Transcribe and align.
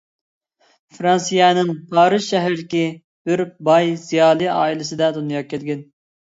فىرانسىيەنىڭ 0.97 1.69
پارىژ 1.91 2.23
شەھىرىدىكى 2.27 2.81
بىر 3.29 3.45
باي، 3.69 3.93
زىيالىي 4.07 4.51
ئائىلىسىدە 4.55 5.13
دۇنياغا 5.21 5.47
كەلگەن. 5.55 5.87